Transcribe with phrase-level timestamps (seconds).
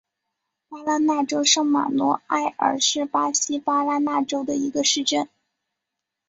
[0.67, 5.29] 巴拉那州圣马诺埃尔是巴西巴拉那州的一个市镇。